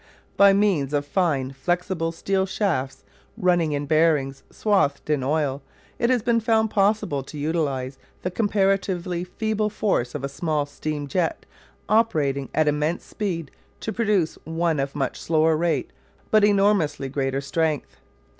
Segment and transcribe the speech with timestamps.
[0.35, 3.03] By means of fine flexible steel shafts
[3.37, 5.61] running in bearings swathed in oil
[5.99, 11.05] it has been found possible to utilise the comparatively feeble force of a small steam
[11.07, 11.45] jet
[11.87, 13.51] operating at immense speed
[13.81, 15.91] to produce one of much slower rate
[16.31, 17.97] but enormously greater strength.